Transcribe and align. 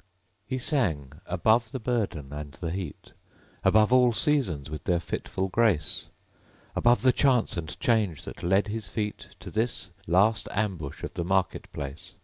_He 0.46 0.56
sang; 0.56 1.12
above 1.26 1.72
the 1.72 1.78
burden 1.78 2.32
and 2.32 2.52
the 2.54 2.70
heat, 2.70 3.12
Above 3.62 3.92
all 3.92 4.14
seasons 4.14 4.70
with 4.70 4.84
their 4.84 4.98
fitful 4.98 5.48
grace; 5.48 6.08
Above 6.74 7.02
the 7.02 7.12
chance 7.12 7.54
and 7.58 7.78
change 7.80 8.24
that 8.24 8.42
led 8.42 8.68
his 8.68 8.88
feet 8.88 9.36
To 9.40 9.50
this 9.50 9.90
last 10.06 10.48
ambush 10.52 11.02
of 11.04 11.12
the 11.12 11.24
Market 11.24 11.70
place. 11.74 12.14